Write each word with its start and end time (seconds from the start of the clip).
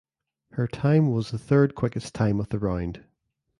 Her 0.53 0.65
time 0.67 1.11
was 1.11 1.29
the 1.29 1.37
third 1.37 1.75
quickest 1.75 2.15
time 2.15 2.39
of 2.39 2.49
the 2.49 2.57
round. 2.57 3.05